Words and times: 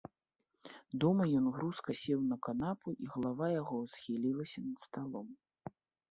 Дома 1.01 1.23
ён 1.39 1.45
грузка 1.57 1.89
сеў 2.03 2.23
на 2.29 2.37
канапу 2.47 2.93
і 3.03 3.09
галава 3.15 3.49
яго 3.61 3.77
схілілася 3.93 4.59
над 4.63 4.77
сталом. 4.87 5.27